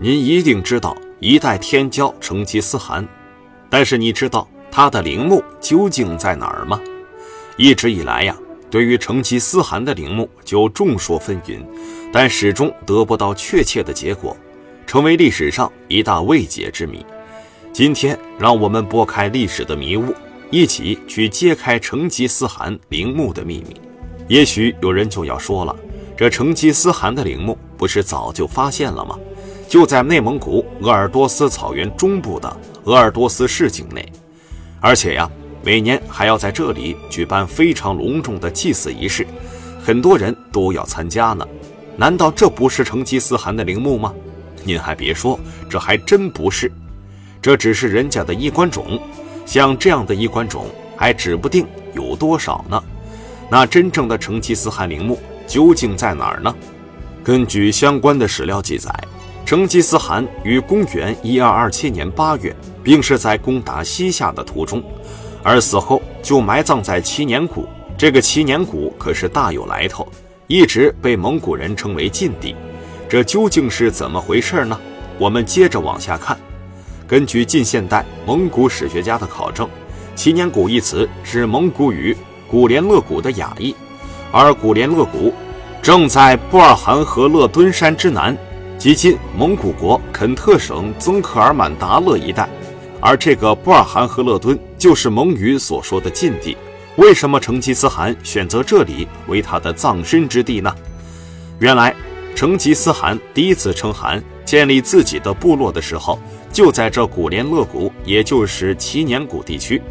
[0.00, 3.04] 您一定知道一代天骄成吉思汗，
[3.68, 6.80] 但是你知道他的陵墓究竟在哪儿吗？
[7.56, 8.36] 一直以来呀，
[8.70, 11.58] 对于成吉思汗的陵墓就众说纷纭，
[12.12, 14.36] 但始终得不到确切的结果，
[14.86, 17.04] 成为历史上一大未解之谜。
[17.72, 20.14] 今天，让我们拨开历史的迷雾，
[20.52, 23.74] 一起去揭开成吉思汗陵墓的秘密。
[24.28, 25.74] 也许有人就要说了，
[26.16, 29.18] 这成吉思汗的陵墓不是早就发现了吗？
[29.68, 34.10] 就在内蒙古鄂尔多斯草原中部的鄂尔多斯市境内，
[34.80, 35.30] 而且呀，
[35.62, 39.26] 每年还要在这里举办非常隆重的祭祀仪式，
[39.84, 41.46] 很多人都要参加呢。
[41.98, 44.14] 难道这不是成吉思汗的陵墓吗？
[44.64, 46.72] 您还别说，这还真不是，
[47.42, 48.98] 这只是人家的衣冠冢。
[49.44, 50.64] 像这样的衣冠冢，
[50.96, 52.82] 还指不定有多少呢。
[53.50, 56.54] 那真正的成吉思汗陵墓究竟在哪儿呢？
[57.22, 58.90] 根据相关的史料记载。
[59.48, 64.84] 成吉思汗于公元一二二七年八月病逝在攻打西夏的途中，
[65.42, 67.66] 而死后就埋葬在祈年谷。
[67.96, 70.06] 这个祈年谷可是大有来头，
[70.48, 72.54] 一直被蒙古人称为禁地。
[73.08, 74.78] 这究竟是怎么回事呢？
[75.18, 76.38] 我们接着往下看。
[77.06, 79.66] 根据近现代蒙古史学家的考证，
[80.14, 82.14] 祈年谷一词是蒙古语
[82.50, 83.74] “古连勒谷”的雅意，
[84.30, 85.32] 而古连勒谷
[85.80, 88.36] 正在布尔汗河勒敦山之南。
[88.78, 92.48] 即今蒙古国肯特省曾克尔满达勒一带，
[93.00, 96.56] 而这个布尔汗和勒敦就是蒙语所说的禁地。
[96.94, 100.72] 为什么成吉思汗选择这里为他的葬身之地呢？
[101.58, 101.92] 原来，
[102.36, 106.16] 成吉思汗第一次称汗建立自己的部落的时候，
[106.52, 109.82] 就在这古连勒谷，也就是祈年谷地区，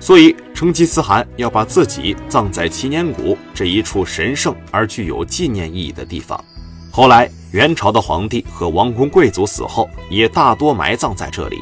[0.00, 6.44] 所以成吉思汗要把自己葬在祈年谷这一处神圣而具有纪念意义的地方。
[6.90, 7.30] 后来。
[7.54, 11.60] 元朝的皇帝和王公贵族死后，也大多埋葬在这里。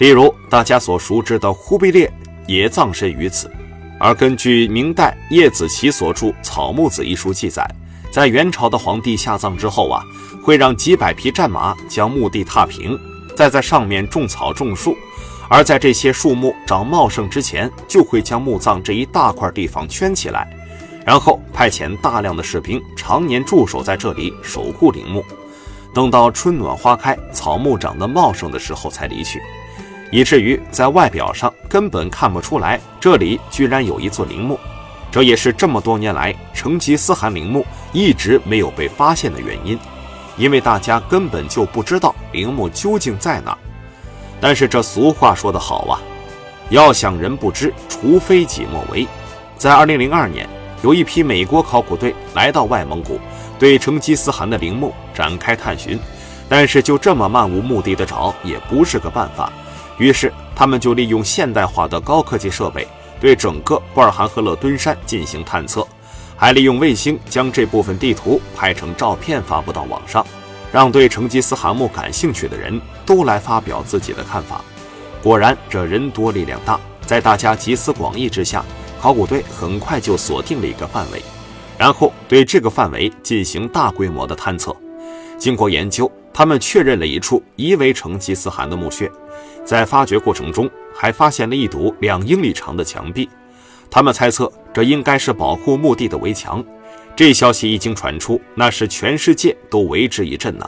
[0.00, 2.12] 例如，大家所熟知的忽必烈
[2.48, 3.48] 也葬身于此。
[4.00, 7.64] 而根据明代叶子琪所著《草木子》一书记载，
[8.10, 10.02] 在元朝的皇帝下葬之后啊，
[10.42, 12.98] 会让几百匹战马将墓地踏平，
[13.36, 14.96] 再在上面种草种树。
[15.48, 20.50] 而在这些树木长茂盛之前，就会将墓葬这一大块地方圈起来。
[21.04, 25.22] 然后派遣大量的士兵常年驻守在这里守护陵墓，
[25.92, 29.42] 等到春暖花开、草木长得茂盛的时候才离去，
[30.10, 34.58] 以至于在外表上根本看不出来这里居然有一座陵墓。
[35.12, 39.78] 这也是这么多年来成吉思汗陵墓一直没有被发现的原因，
[40.36, 43.56] 因为大家根本就不知道陵墓究竟在哪。
[44.40, 46.00] 但是这俗话说得好啊，
[46.70, 49.06] 要想人不知，除非己莫为。
[49.56, 50.48] 在二零零二年。
[50.84, 53.18] 有一批美国考古队来到外蒙古，
[53.58, 55.98] 对成吉思汗的陵墓展开探寻，
[56.46, 59.50] 但是就这么漫无目的的找也不是个办法。
[59.96, 62.86] 于是他们就利用现代化的高科技设备，
[63.18, 65.88] 对整个布尔汗河勒敦山进行探测，
[66.36, 70.22] 还利用卫星将这部分地图拍成照片发布到网上，
[70.70, 74.60] 让对成吉思汗墓感兴趣的人都来发表自己的看法。
[75.22, 78.62] 果然，这人多力量大，在大家集思广益之下。
[79.04, 81.20] 考古队很快就锁定了一个范围，
[81.76, 84.74] 然后对这个范围进行大规模的探测。
[85.36, 89.12] 经过研究，他们确认了一处疑为成吉思汗的墓穴。
[89.62, 93.28] 在发掘过程中，还发现了一堵两英里长的墙壁。
[93.90, 96.64] 他们猜测这应该是保护墓地的围墙。
[97.14, 100.66] 这消息一经传出，那是全世界都为之一振呐！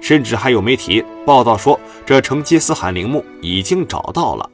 [0.00, 4.48] 甚至还有媒体报道说，这成吉思汗陵墓已经找到了。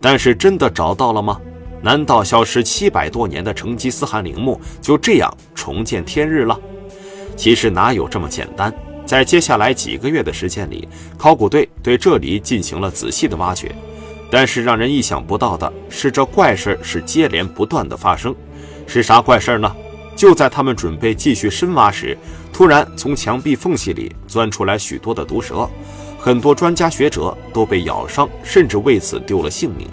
[0.00, 1.40] 但是真的找到了吗？
[1.82, 6.58] 难道消失七百多年的成吉思汗陵墓就这样重见天日了？
[7.36, 8.72] 其实哪有这么简单？
[9.06, 13.74] 在接下来几个月的时间里，考古队对这里进行了仔细的挖掘。
[14.30, 18.32] 但是让人意想不到的是，这怪事是接连不断的发生。
[18.86, 19.74] 是啥怪事呢？
[20.14, 22.16] 就在他们准备继续深挖时，
[22.52, 25.68] 突然从墙壁缝隙里钻出来许多的毒蛇，
[26.18, 29.88] 很多专家学者都被咬伤，甚至为此丢了性命。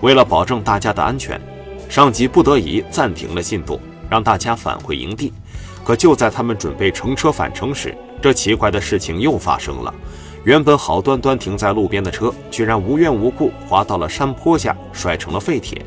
[0.00, 1.40] 为了保证大家的安全，
[1.88, 5.32] 上级不得已暂停了进度，让大家返回营地。
[5.84, 9.94] 可就在他们准备乘车返程时，这奇怪的事情又发生了。
[10.44, 15.84] 原本好端端停在路边的车，居然无缘无故滑到了山坡下，摔成了废铁，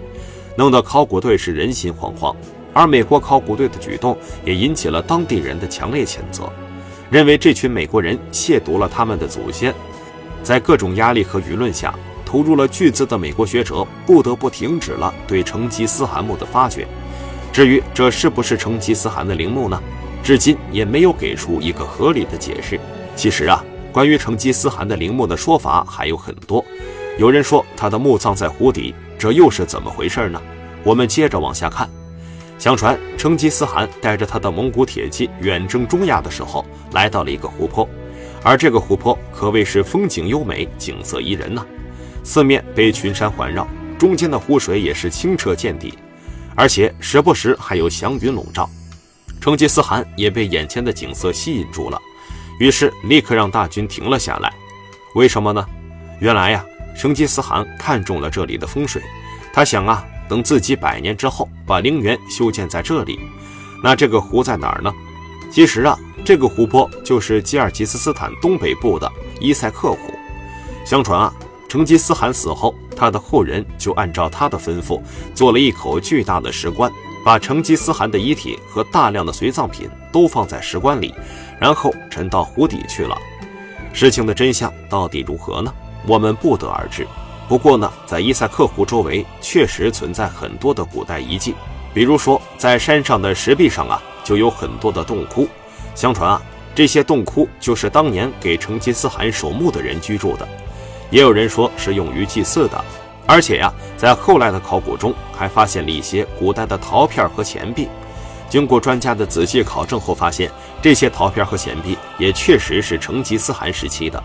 [0.56, 2.36] 弄得考古队是人心惶惶。
[2.72, 6.52] 而美国考古队的举动也引起了当地人的强烈谴责，
[7.10, 9.74] 认为这群美国人亵渎了他们的祖先。
[10.44, 11.94] 在各种压力和舆论下。
[12.34, 16.88] 投入了巨资的美国学者不得不停止了对成吉思汗墓的发掘。
[17.52, 19.80] 至于这是不是成吉思汗的陵墓呢？
[20.24, 22.80] 至今也没有给出一个合理的解释。
[23.16, 26.66] 其实啊，关于成吉思汗的陵墓的说法还有很多。
[27.20, 30.42] 有人说他的墓葬在湖底，这又是怎么回事呢？
[30.84, 31.88] 我们接着往下看。
[32.58, 37.88] 相传成吉思汗带着他的蒙古铁骑远征中亚的时候，来到了一个湖泊，
[38.42, 41.64] 而这个湖泊可谓是风景优美，景色宜人呐。
[42.24, 43.68] 四面被群山环绕，
[44.00, 45.94] 中间的湖水也是清澈见底，
[46.56, 48.70] 而且时不时还有祥云笼罩。
[49.42, 52.00] 成吉思汗也被眼前的景色吸引住了，
[52.60, 54.52] 于是立刻让大军停了下来。
[55.16, 55.66] 为什么呢？
[56.20, 56.66] 原来呀，
[56.98, 59.02] 成吉思汗看中了这里的风水，
[59.54, 60.04] 他想啊。
[60.30, 63.20] 等自己百年之后，把陵园修建在这里，
[63.84, 64.92] 那这个湖在哪儿呢？
[65.52, 69.12] 其实啊，这个湖泊就是吉尔吉斯斯坦东北部的
[69.42, 70.00] 伊塞克湖。
[70.86, 71.34] 相传啊，
[71.74, 75.02] 成吉思汗死后，他的后人就按照他的吩咐，
[75.34, 76.92] 做了一口巨大的石棺，
[77.26, 81.16] 把成吉思汗的遗体和大量的随葬品都放在石棺里，
[81.60, 83.18] 然后沉到湖底去了。
[83.92, 85.74] 事情的真相到底如何呢？
[86.06, 87.08] 我们不得而知。
[87.48, 91.56] 不过呢，在伊塞克湖周围确实存在很多的古代遗迹，
[91.92, 95.48] 比如说在山上的石壁上啊，就有很多的洞窟。
[95.96, 96.40] 相传啊，
[96.76, 100.48] 这些洞窟就是当年给成吉思汗守墓的人居住的，
[101.14, 102.86] 也有人说是用于祭祀的。
[103.28, 107.88] 而且呀，在后来的考古中还发现了一些古代的陶片和钱币。
[108.50, 110.52] 经过专家的仔细考证后，发现
[110.82, 114.22] 这些陶片和钱币也确实是成吉思汗时期的。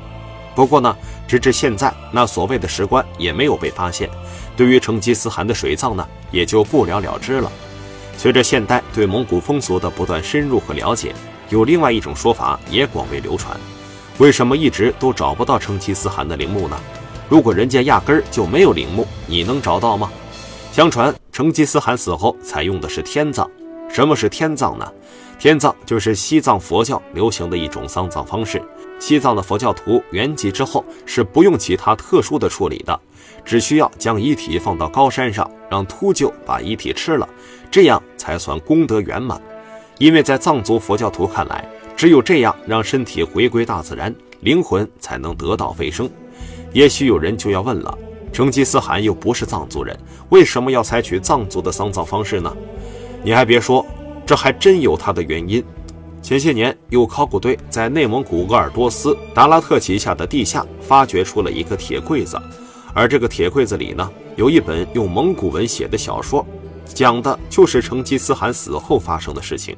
[0.55, 0.96] 不过呢，
[1.29, 4.08] 直至现在，那所谓的石棺也没有被发现。
[4.56, 7.52] 对于成吉思汗的水葬呢，也就不了了之了。
[8.17, 11.14] 随着现代对蒙古风俗的不断深入和了解，
[11.50, 13.56] 有另外一种说法也广为流传：
[14.19, 16.76] 为什么一直都找不到成吉思汗的陵墓呢？
[17.29, 20.11] 如果人家压根儿就没有陵墓，你能找到吗？
[20.73, 23.49] 相传成吉思汗死后采用的是天葬。
[23.88, 24.93] 什么是天葬呢？
[25.38, 28.61] 天葬就是西藏佛教流行的一种丧葬方式。
[28.99, 33.00] 西藏的佛教徒圆寂之后是不用其他特殊的处理的，
[33.44, 37.29] 只需要将遗体放到高山上，让秃鹫把遗体吃了，
[37.71, 39.41] 这样才算功德圆满。
[39.99, 41.64] 因为在藏族佛教徒看来，
[41.99, 46.09] 只有这样让身体回归大自然，灵魂才能得到飞升。
[46.73, 47.99] 也许有人就要问了：
[48.33, 49.99] 成吉思汗又不是藏族人，
[50.29, 52.56] 为什么要采取藏族的丧葬方式呢？
[53.25, 53.85] 你还别说，
[54.25, 55.61] 这还真有他的原因。
[56.23, 62.41] 前些年，有考古队在内蒙古鄂尔多斯达拉特旗下的地下发掘出了一个铁柜子，
[62.95, 66.47] 而这个铁柜子里呢，有一本用蒙古文写的小说，
[66.85, 69.77] 讲的就是成吉思汗死后发生的事情。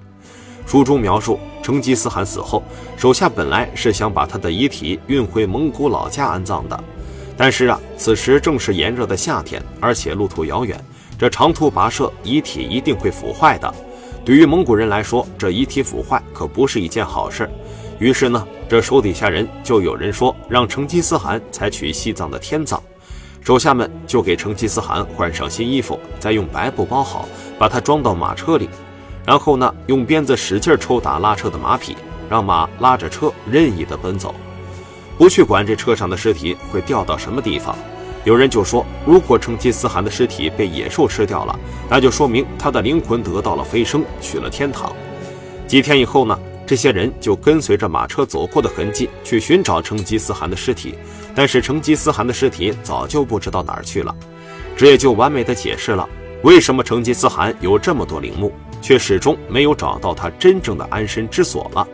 [0.66, 2.62] 书中描述，成吉思汗死后，
[2.96, 6.84] 手下本来是想把他的遗体运回蒙古老家安葬的，
[7.36, 10.78] 但是啊，此时正是炎热的夏天，而且路途遥远，
[11.18, 13.74] 这长途跋涉，遗体一定会腐坏的。
[14.24, 17.50] 对于蒙古人来说，这遗体腐坏可不是一件好事。
[17.98, 22.80] 于是呢，这手底下人就有人说，让成吉思汗采取西藏的天葬。
[23.42, 27.26] 手下们就给成吉思汗换上新衣服，再用白布包好，
[27.58, 28.68] 把他装到马车里，
[29.30, 31.96] 然后呢，用鞭子使劲抽打拉车的马匹，
[32.28, 34.34] 让马拉着车任意的奔走，
[35.16, 37.78] 不去管这车上的尸体会掉到什么地方。
[38.24, 41.56] 有人就说，如果成吉思汗的尸体被野兽吃掉了，
[41.88, 44.92] 那就说明他的灵魂得到了飞升，去了天堂。
[45.64, 46.36] 几天以后呢，
[46.66, 50.96] 这些人就跟随着马车走过的痕迹去寻找成吉思汗的尸体，
[51.36, 54.12] 但是成吉思汗的尸体早就不知道哪儿去了。
[54.76, 56.08] 这也就完美的解释了
[56.42, 61.86] 为什么成吉思汗有这么多陵墓，却始终没有找到他真正的安身之所了，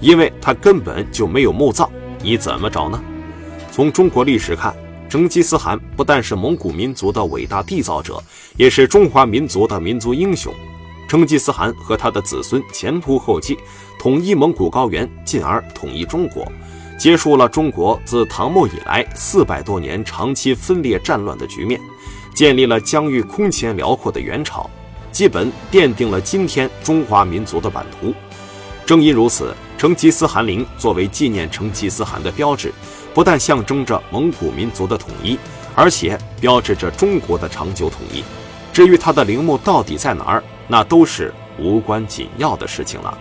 [0.00, 1.88] 因为他根本就没有墓葬，
[2.22, 3.02] 你怎么找呢？
[3.70, 4.74] 从中国历史看。
[5.08, 8.20] 成吉思汗不但是蒙古民族的伟大缔造者，
[8.56, 10.52] 也是中华民族的民族英雄。
[11.08, 13.56] 成吉思汗和他的子孙前仆后继，
[14.00, 16.50] 统一蒙古高原，进而统一中国，
[16.98, 21.80] 结束了中国自唐末以来四百多年长期分裂战乱的局面，
[22.34, 24.68] 建立了疆域空前辽阔的元朝，
[25.16, 28.12] 基本奠定了今天中华民族的版图。
[28.84, 32.70] 正因如此，成吉思汗陵作为纪念成吉思汗的标志。
[33.14, 35.38] 不但象征着蒙古民族的统一，
[35.74, 38.22] 而且标志着中国的长久统一。
[38.74, 43.16] 至于他的陵墓到底在哪儿，那都是无关紧要的事情了。